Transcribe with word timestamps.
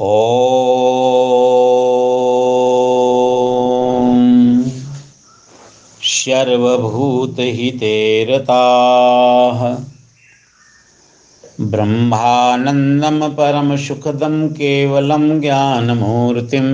ॐ 0.00 0.04
सर्वभूतहिते 6.08 7.96
रताः 8.30 9.64
ब्रह्मानन्दं 11.72 13.18
परमसुखदं 13.36 14.36
केवलं 14.60 15.26
ज्ञानमूर्तिं 15.40 16.68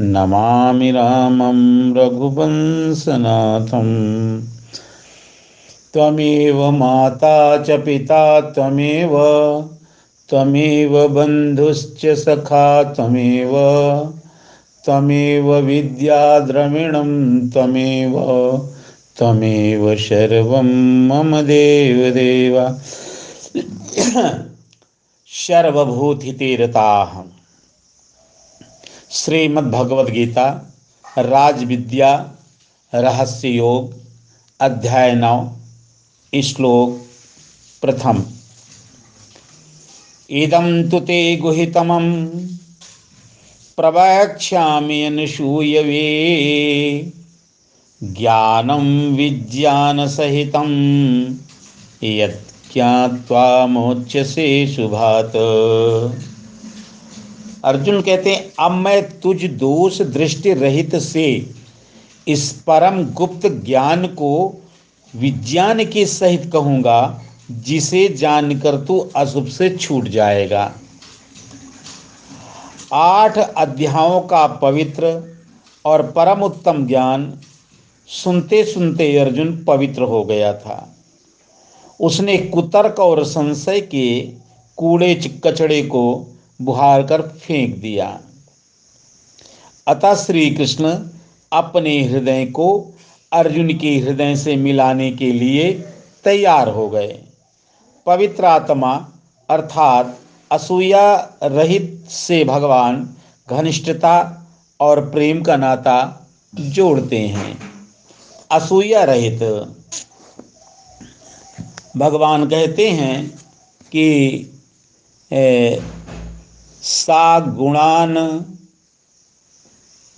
नमामि 0.00 0.90
रामं 0.90 1.58
रघुवंशनाथम् 1.96 3.94
त्वमेव 5.94 6.70
माता 6.70 7.62
च 7.62 7.70
पिता 7.70 8.40
त्वमेव 8.40 9.14
त्वमेव 10.30 11.08
बन्धुश्च 11.08 12.06
सखा 12.06 12.82
त्वमेव 12.82 13.52
त्वमेव 14.84 15.54
विद्याद्रविणं 15.54 17.10
त्वमेव 17.48 18.14
त्वमेव 19.18 19.94
सर्वं 19.96 20.68
मम 21.08 21.40
देवदेव। 21.40 22.58
श्रीमद्भगवद्गीता, 29.10 30.74
राजविद्या 31.18 32.30
रहस्य 32.94 33.48
योग 33.48 33.94
अध्याय 34.60 35.14
नौ 35.14 35.56
श्लोक 36.44 37.06
प्रथम। 37.82 38.24
इदं 40.30 40.90
तु 40.90 41.00
ते 41.00 41.36
गुहितमं, 41.36 42.26
प्रवक्ष्यामि 43.76 45.02
अनुसूयवे, 45.02 46.02
ज्ञानं 48.02 49.16
विज्ञानसहितं, 49.16 50.68
यत् 52.04 52.72
ज्ञात्वा 52.72 53.66
मोच्यसे 53.66 54.66
शुभात 54.66 55.32
अर्जुन 57.64 58.00
कहते 58.02 58.34
हैं, 58.34 58.52
अब 58.60 58.72
मैं 58.72 59.20
तुझ 59.20 59.44
दोष 59.44 60.02
दृष्टि 60.02 60.52
रहित 60.54 60.96
से 60.96 61.54
इस 62.28 62.52
परम 62.66 63.04
गुप्त 63.04 63.46
ज्ञान 63.46 64.06
को 64.06 64.60
विज्ञान 65.14 65.84
के 65.84 66.06
सहित 66.06 66.50
कहूँगा, 66.52 67.22
जिसे 67.50 68.08
जानकर 68.08 68.76
तू 68.76 68.98
अशुभ 69.16 69.46
से 69.46 69.76
छूट 69.76 70.08
जाएगा। 70.08 70.72
आठ 72.92 73.38
अध्यायों 73.38 74.20
का 74.20 74.46
पवित्र 74.46 75.36
और 75.84 76.02
परम 76.02 76.42
उत्तम 76.42 76.86
ज्ञान 76.86 77.32
सुनते 78.08 78.64
सुनते 78.64 79.16
अर्जुन 79.18 79.64
पवित्र 79.64 80.02
हो 80.02 80.24
गया 80.24 80.52
था। 80.52 80.96
उसने 82.00 82.36
कुतर्क 82.36 82.98
और 82.98 83.24
संशय 83.24 83.80
के 83.80 84.20
कूड़े 84.76 85.14
कचड़े 85.14 85.82
को 85.82 86.34
बुहार 86.62 87.02
कर 87.02 87.22
फेंक 87.22 87.76
दिया। 87.76 88.20
अतः 89.86 90.14
श्री 90.14 90.50
कृष्ण 90.50 91.08
अपने 91.52 92.02
हृदय 92.04 92.46
को 92.46 92.94
अर्जुन 93.32 93.78
के 93.78 93.98
हृदय 93.98 94.36
से 94.36 94.56
मिलाने 94.56 95.10
के 95.12 95.32
लिए 95.32 95.72
तैयार 96.24 96.68
हो 96.68 96.88
गए। 96.88 97.22
पवित्र 98.06 98.44
आत्मा 98.44 99.08
अर्थात 99.50 100.18
असूया 100.50 101.36
रहित 101.42 102.06
से 102.10 102.44
भगवान 102.44 103.16
घनिष्ठता 103.50 104.16
और 104.80 105.10
प्रेम 105.10 105.42
का 105.42 105.56
नाता 105.56 106.28
जोड़ते 106.54 107.18
हैं। 107.18 107.58
असूया 108.50 109.04
रहित। 109.04 109.42
भगवान 111.96 112.48
कहते 112.48 112.88
हैं 112.90 113.26
कि 113.92 114.06
ए, 115.32 115.82
सा 116.82 117.40
गुणान 117.40 118.14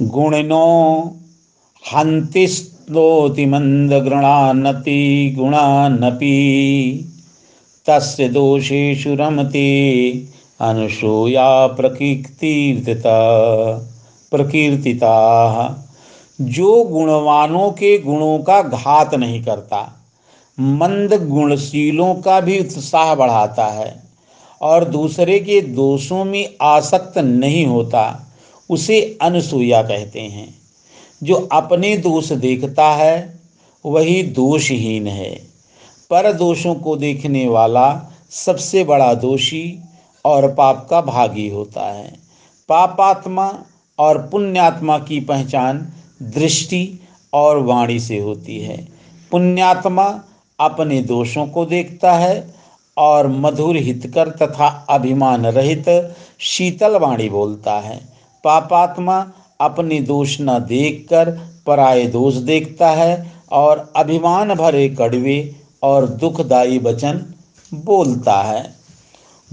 गुणनो 0.03 0.67
हंतिस्तोति 1.85 3.47
मंद 3.47 3.93
गृणानति 3.93 5.35
गुणानपि 5.39 6.35
तस्य 7.87 8.29
दोषेषु 8.29 9.15
रमते 9.15 9.69
अनुसूया 10.61 11.67
प्रकीर्तिता 11.67 13.19
प्रकीर्तिता। 14.31 15.15
जो 16.41 16.85
गुणवानों 16.85 17.71
के 17.71 17.99
गुणों 17.99 18.39
का 18.39 18.63
घात 18.63 19.15
नहीं 19.15 19.43
करता 19.45 19.81
मंद 20.61 21.15
गुणशीलों 21.29 22.15
का 22.15 22.41
भी 22.41 22.59
उत्साह 22.61 23.15
बढ़ाता 23.15 23.67
है। 23.67 24.10
और 24.61 24.85
दूसरे 24.85 25.39
के 25.39 25.61
दोषों 25.61 26.25
में 26.25 26.55
आसक्त 26.63 27.19
नहीं 27.19 27.67
होता, 27.67 28.33
उसे 28.71 29.19
अनसूया 29.23 29.83
कहते 29.83 30.21
हैं। 30.21 30.55
जो 31.23 31.35
अपने 31.35 31.97
दोष 31.97 32.33
देखता 32.33 32.91
है, 32.91 33.41
वही 33.87 34.23
दोषहीन 34.23 35.07
है। 35.07 35.35
पर 36.11 36.33
दोषों 36.33 36.75
को 36.75 36.97
देखने 36.97 37.49
वाला 37.49 38.15
सबसे 38.31 38.85
बड़ा 38.85 39.15
दोषी 39.15 39.81
और 40.25 40.55
पाप 40.55 40.87
का 40.91 41.01
भागी 41.01 41.49
होता 41.49 41.93
है। 41.93 42.15
पापात्मा 42.69 43.65
और 43.99 44.19
पुण्यात्मा 44.19 44.99
की 44.99 45.21
पहचान 45.21 45.89
दृष्टि 46.23 47.01
और 47.33 47.59
वाणी 47.59 48.01
से 48.01 48.19
होती 48.19 48.61
है। 48.61 48.89
पुण्यात्मा 49.31 50.23
अपने 50.61 51.03
दोषों 51.03 51.47
को 51.47 51.65
देखता 51.65 52.13
है 52.13 52.60
और 53.01 53.27
मधुर 53.29 53.77
हितकर 53.77 54.29
तथा 54.29 54.87
अभिमान 54.91 55.47
रहित 55.47 55.85
शीतल 56.41 56.97
वाणी 56.97 57.29
बोलता 57.29 57.79
है। 57.81 57.97
पापात्मा 58.45 59.27
अपने 59.61 60.01
दोष 60.01 60.37
न 60.41 60.59
देखकर 60.59 61.31
पराये 61.67 62.07
दोष 62.07 62.35
देखता 62.35 62.91
है 62.91 63.33
और 63.53 63.93
अभिमान 63.97 64.55
भरे 64.55 64.89
कड़वे 64.89 65.57
और 65.83 66.07
दुखदायी 66.07 66.79
वचन 66.79 67.25
बोलता 67.75 68.41
है। 68.43 68.75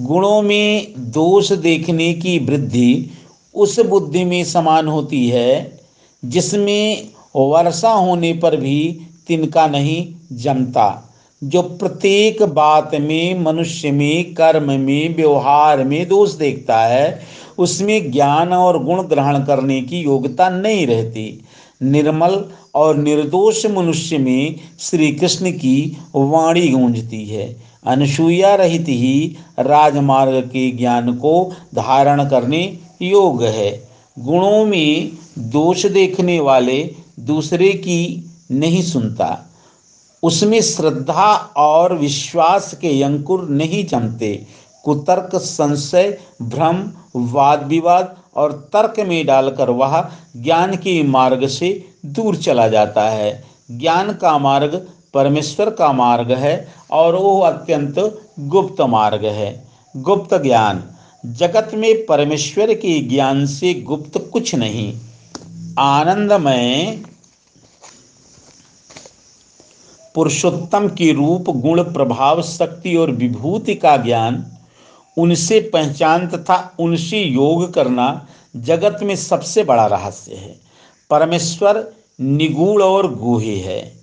गुणों 0.02 0.42
में 0.42 0.94
दोष 0.98 1.52
देखने 1.52 2.14
की 2.14 2.38
वृद्धि 2.40 3.12
उस 3.56 3.80
बुद्धि 3.80 4.24
में 4.26 4.44
समान 4.44 4.88
होती 4.88 5.28
है, 5.30 5.80
जिसमें 6.26 7.08
वर्षा 7.36 7.90
होने 7.90 8.34
पर 8.34 8.56
भी 8.56 9.08
तिनका 9.28 9.68
नहीं 9.68 10.06
जमता। 10.38 11.07
जो 11.44 11.62
प्रत्येक 11.62 12.44
बात 12.44 12.92
में, 12.96 13.40
मनुष्य 13.40 13.92
में, 13.92 14.34
कर्म 14.34 14.80
में, 14.80 15.16
व्यवहार 15.16 15.84
में 15.84 16.08
दोष 16.08 16.34
देखता 16.34 16.80
है, 16.80 17.20
उसमें 17.58 18.12
ज्ञान 18.12 18.54
और 18.54 18.84
गुण 18.84 19.04
ग्रहण 19.04 19.44
करने 19.44 19.82
की 19.82 20.00
योग्यता 20.00 20.50
नहीं 20.50 20.88
रहती। 20.88 21.44
निर्मल 21.84 22.46
और 22.76 22.98
निर्दोष 22.98 23.66
मनुष्य 23.66 24.18
में 24.18 24.56
श्री 24.80 25.12
कृष्ण 25.12 25.52
की 25.52 25.98
वाणी 26.16 26.68
गूंजती 26.68 27.26
है। 27.26 27.62
अनसुईया 27.86 28.56
रहित 28.56 28.86
ही 28.88 29.36
राजमार्ग 29.60 30.36
के 30.36 30.72
ज्ञान 30.72 31.14
को 31.14 31.54
धारण 31.76 32.30
करने 32.30 32.78
योग्य 33.02 33.48
है। 33.48 33.90
गुणों 34.20 34.66
में 34.66 35.10
दोष 35.38 35.86
देखने 35.86 36.40
वाले 36.40 36.90
दूसरे 37.20 37.70
की 37.70 38.30
नहीं 38.52 38.82
सुनता। 38.82 39.47
उसमें 40.28 40.62
श्रद्धा 40.62 41.34
और 41.58 41.98
विश्वास 41.98 42.74
के 42.74 43.04
अंकुर 43.04 43.50
नहीं 43.50 43.86
जमते। 43.86 44.46
कुतर्क, 44.84 45.36
संशय, 45.36 46.18
भ्रम 46.42 46.92
वाद 47.16 47.68
विवाद 47.68 48.18
और 48.36 48.52
तर्क 48.52 49.00
में 49.00 49.26
डालकर 49.26 49.70
वह 49.70 50.10
ज्ञान 50.38 50.76
के 50.76 51.04
मार्ग 51.04 51.48
से 51.48 51.86
दूर 52.06 52.36
चला 52.36 52.68
जाता 52.68 53.10
है। 53.10 53.44
ज्ञान 53.72 54.14
का 54.14 54.38
मार्ग 54.38 54.88
परमेश्वर 55.14 55.70
का 55.70 55.92
मार्ग 55.92 56.32
है 56.32 56.74
और 56.92 57.16
वो 57.16 57.40
अत्यंत 57.40 58.22
गुप्त 58.40 58.82
मार्ग 58.82 59.26
है। 59.26 59.68
गुप्त 59.98 60.44
ज्ञान। 60.44 60.84
जगत 61.26 61.72
में 61.74 62.06
परमेश्वर 62.06 62.74
के 62.74 63.00
ज्ञान 63.00 63.46
से 63.46 63.74
गुप्त 63.74 64.30
कुछ 64.34 64.56
नहीं। 64.56 64.98
आनंदमय 65.80 67.00
पुरुषोत्तम 70.18 70.88
के 70.88 71.14
रूप, 71.14 71.50
गुण, 71.50 71.84
प्रभाव, 71.84 72.42
शक्ति 72.42 72.96
और 72.96 73.12
विभूति 73.12 73.76
का 73.76 73.98
ज्ञान, 73.98 74.46
उनसे 75.18 75.60
पहचान 75.60 76.28
तथा 76.28 76.76
उनसे 76.80 77.20
योग 77.20 77.74
करना 77.74 78.28
जगत 78.56 79.00
में 79.04 79.16
सबसे 79.16 79.64
बड़ा 79.64 79.86
रहस्य 79.86 80.36
है। 80.36 80.60
परमेश्वर 81.10 81.94
निगूढ़ 82.22 82.82
और 82.82 83.16
गुहे 83.16 83.56
है। 83.56 83.94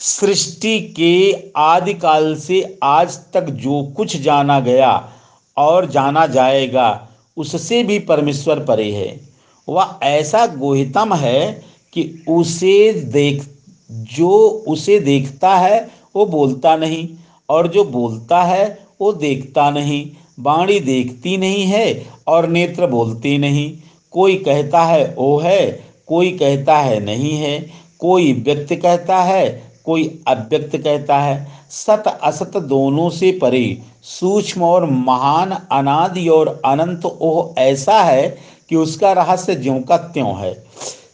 सृष्टि 0.00 0.80
के 0.80 1.36
आदिकाल 1.56 2.36
से 2.36 2.78
आज 2.82 3.18
तक 3.34 3.44
जो 3.44 3.92
कुछ 3.96 4.16
जाना 4.16 4.60
गया 4.60 5.10
और 5.56 5.90
जाना 5.90 6.26
जाएगा, 6.26 7.08
उससे 7.36 7.84
भी 7.84 7.98
परमेश्वर 7.98 8.64
परे 8.64 8.92
है। 8.92 9.28
वह 9.68 9.98
ऐसा 10.02 10.46
गोहितम 10.46 11.14
है 11.14 11.64
कि 11.92 12.24
उसे 12.28 12.92
देख 12.92 13.53
जो 13.90 14.64
उसे 14.68 15.00
देखता 15.00 15.56
है, 15.56 15.90
वो 16.16 16.26
बोलता 16.26 16.76
नहीं, 16.76 17.08
और 17.48 17.68
जो 17.68 17.84
बोलता 17.84 18.42
है, 18.42 18.78
वो 19.00 19.12
देखता 19.12 19.70
नहीं। 19.70 20.10
बाणी 20.40 20.80
देखती 20.80 21.36
नहीं 21.36 21.64
है, 21.64 22.06
और 22.26 22.46
नेत्र 22.46 22.86
बोलती 22.86 23.38
नहीं। 23.38 23.76
कोई 24.12 24.34
कहता 24.34 24.82
है, 24.82 25.14
ओ 25.18 25.38
है, 25.38 25.84
कोई 26.06 26.30
कहता 26.30 26.78
है, 26.78 27.00
नहीं 27.00 27.32
है। 27.32 27.70
कोई 28.00 28.32
व्यक्त 28.32 28.74
कहता 28.74 29.22
है, 29.22 29.72
कोई 29.84 30.22
अव्यक्त 30.28 30.76
कहता 30.76 31.18
है। 31.18 31.48
सत 31.70 32.20
असत 32.22 32.56
दोनों 32.56 33.10
से 33.10 33.38
परे, 33.42 33.78
सूक्ष्म 34.02 34.62
और 34.62 34.90
महान, 34.90 35.50
अनादि 35.72 36.28
और 36.28 36.62
अनंत, 36.64 37.06
ओह 37.06 37.60
ऐसा 37.60 38.02
है 38.02 38.38
कि 38.68 38.76
उसका 38.76 39.12
रहस्य 39.12 39.54
ज्यों 39.54 39.80
का 39.80 39.96
त्यों 39.96 40.36
है। 40.38 40.64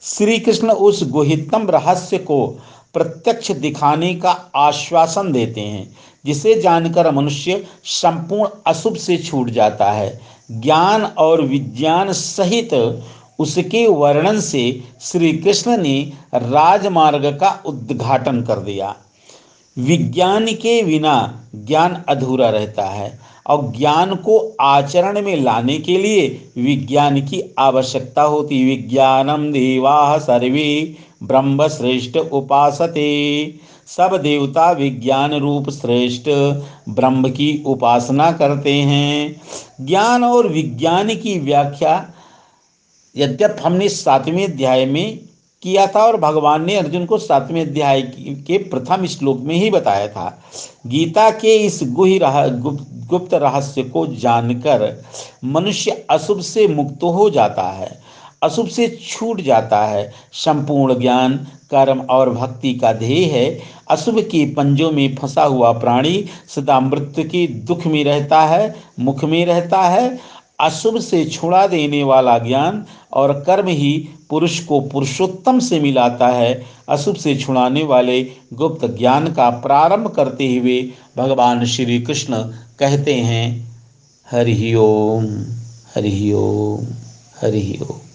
श्री 0.03 0.39
कृष्ण 0.39 0.71
उस 0.71 1.11
गुहितम 1.11 1.71
रहस्य 1.71 2.19
को 2.19 2.47
प्रत्यक्ष 2.95 3.51
दिखाने 3.51 4.15
का 4.15 4.31
आश्वासन 4.57 5.33
देते 5.33 5.61
हैं, 5.61 5.97
जिसे 6.25 6.61
जानकर 6.61 7.11
मनुष्य 7.11 7.65
संपूर्ण 7.85 8.49
अशुभ 8.67 8.97
से 8.97 9.17
छूट 9.17 9.51
जाता 9.51 9.91
है। 9.93 10.21
ज्ञान 10.51 11.05
और 11.05 11.43
विज्ञान 11.43 12.13
सहित 12.13 13.03
उसके 13.39 13.87
वर्णन 13.87 14.41
से 14.41 14.83
श्री 15.01 15.33
कृष्ण 15.33 15.77
ने 15.77 16.13
राजमार्ग 16.35 17.27
का 17.27 17.63
उद्घाटन 17.67 18.43
कर 18.43 18.59
दिया। 18.59 18.97
विज्ञान 19.79 20.47
के 20.47 20.83
बिना 20.83 21.41
ज्ञान 21.55 22.05
अधूरा 22.09 22.51
रहता 22.51 22.85
है। 22.85 23.19
और 23.51 23.73
ज्ञान 23.79 24.15
को 24.15 24.57
आचरण 24.61 25.23
में 25.23 25.37
लाने 25.37 25.79
के 25.79 25.97
लिए 25.99 26.29
विज्ञान 26.59 27.21
की 27.21 27.43
आवश्यकता 27.59 28.23
होती। 28.23 28.65
विज्ञानम 28.65 29.53
देवा 29.53 30.19
सर्वे 30.19 30.97
ब्रह्म 31.23 31.69
श्रेष्ठ 31.69 32.17
उपासते। 32.17 33.11
सब 33.87 34.17
देवता 34.17 34.71
विज्ञान 34.71 35.35
रूप 35.35 35.71
श्रेष्ठ 35.71 36.29
ब्रह्म 36.89 37.31
की 37.31 37.63
उपासना 37.67 38.33
करते 38.33 38.73
हैं। 38.73 39.41
ज्ञान 39.81 40.25
और 40.25 40.49
विज्ञान 40.49 41.15
की 41.17 41.39
व्याख्या 41.39 42.13
यद्यप 43.17 43.57
हमने 43.63 43.89
सातवें 43.89 44.45
अध्याय 44.45 44.87
में 44.87 45.19
किया 45.63 45.87
था 45.87 46.01
और 46.01 46.17
भगवान 46.17 46.65
ने 46.65 46.77
अर्जुन 46.77 47.05
को 47.07 47.17
सातवें 47.19 47.61
अध्याय 47.61 48.01
के 48.47 48.59
प्रथम 48.71 49.05
श्लोक 49.07 49.41
में 49.41 49.55
ही 49.55 49.71
बताया 49.71 50.07
था। 50.09 50.29
गीता 50.87 51.29
के 51.31 51.57
इस 51.57 51.81
गुहि 51.85 52.19
रह 52.19 52.47
गुप्त 53.09 53.35
रहस्य 53.35 53.83
को 53.85 54.07
जानकर 54.15 55.03
मनुष्य 55.47 56.05
अशुभ 56.11 56.41
से 56.43 56.67
मुक्त 56.69 57.03
हो 57.05 57.29
जाता 57.31 57.69
है, 57.71 57.91
अशुभ 58.43 58.69
से 58.69 58.89
छूट 59.03 59.41
जाता 59.41 59.85
है। 59.85 60.11
संपूर्ण 60.35 60.99
ज्ञान, 61.01 61.37
कर्म 61.71 62.01
और 62.01 62.31
भक्ति 62.31 62.75
का 62.75 62.93
ध्येय 62.93 63.25
है। 63.29 63.61
अशुभ 63.91 64.21
के 64.23 64.45
पंजों 64.55 64.91
में 64.91 65.15
फंसा 65.17 65.43
हुआ 65.45 65.73
प्राणी 65.73 66.25
सदा 66.49 66.81
मृत्यु 66.81 67.25
के 67.25 67.47
दुख 67.47 67.87
में 67.87 68.03
रहता 68.05 68.41
है, 68.43 68.75
मुख 69.01 69.25
में 69.25 69.45
रहता 69.47 69.81
है 69.81 70.19
अशुभ 70.61 70.99
से 71.01 71.25
छुड़ा 71.25 71.67
देने 71.67 72.03
वाला 72.05 72.39
ज्ञान 72.39 72.85
और 73.13 73.33
कर्म 73.47 73.69
ही 73.69 73.93
पुरुष 74.31 74.59
को 74.65 74.81
पुरुषोत्तम 74.81 75.59
से 75.59 75.81
मिलाता 75.81 76.29
है। 76.29 76.53
अशुभ 76.89 77.17
से 77.17 77.35
छुड़ाने 77.37 77.83
वाले 77.83 78.23
गुप्त 78.53 78.87
ज्ञान 78.99 79.33
का 79.33 79.49
प्रारंभ 79.51 80.09
करते 80.09 80.57
हुए 80.57 80.83
भगवान 81.17 81.65
श्री 81.67 82.01
कृष्ण 82.01 82.43
कहते 82.79 83.15
हैं, 83.15 83.47
हरि 84.31 84.75
ओम 84.75 85.27
हरि 85.95 86.33
ओम 86.33 86.87
हरि 87.43 87.79
ओम। 87.83 88.10